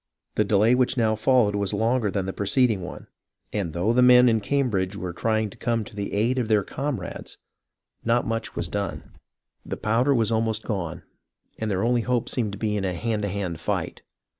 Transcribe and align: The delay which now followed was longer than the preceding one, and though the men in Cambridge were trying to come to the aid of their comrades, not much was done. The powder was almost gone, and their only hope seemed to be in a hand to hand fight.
The 0.33 0.43
delay 0.43 0.73
which 0.73 0.97
now 0.97 1.13
followed 1.13 1.53
was 1.53 1.75
longer 1.75 2.09
than 2.09 2.25
the 2.25 2.33
preceding 2.33 2.81
one, 2.81 3.05
and 3.53 3.71
though 3.71 3.93
the 3.93 4.01
men 4.01 4.27
in 4.29 4.41
Cambridge 4.41 4.95
were 4.95 5.13
trying 5.13 5.51
to 5.51 5.57
come 5.57 5.85
to 5.85 5.95
the 5.95 6.13
aid 6.13 6.39
of 6.39 6.47
their 6.47 6.63
comrades, 6.63 7.37
not 8.03 8.25
much 8.25 8.55
was 8.55 8.67
done. 8.67 9.11
The 9.63 9.77
powder 9.77 10.15
was 10.15 10.31
almost 10.31 10.63
gone, 10.63 11.03
and 11.59 11.69
their 11.69 11.83
only 11.83 12.01
hope 12.01 12.29
seemed 12.29 12.53
to 12.53 12.57
be 12.57 12.75
in 12.75 12.83
a 12.83 12.95
hand 12.95 13.21
to 13.21 13.27
hand 13.27 13.59
fight. 13.59 14.01